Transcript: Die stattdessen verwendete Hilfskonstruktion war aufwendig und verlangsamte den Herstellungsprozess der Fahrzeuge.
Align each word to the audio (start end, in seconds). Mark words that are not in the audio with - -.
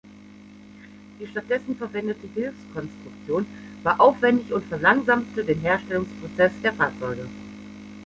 Die 1.19 1.27
stattdessen 1.27 1.75
verwendete 1.75 2.25
Hilfskonstruktion 2.33 3.45
war 3.83 4.01
aufwendig 4.01 4.51
und 4.51 4.65
verlangsamte 4.65 5.45
den 5.45 5.59
Herstellungsprozess 5.59 6.53
der 6.63 6.73
Fahrzeuge. 6.73 7.27